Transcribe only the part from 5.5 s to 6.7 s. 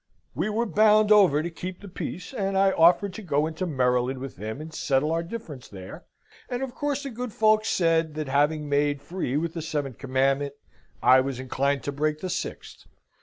there, and